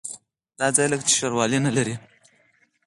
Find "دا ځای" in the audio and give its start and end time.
0.59-0.87